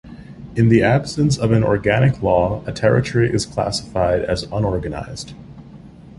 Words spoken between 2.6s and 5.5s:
a territory is classified as unorganized.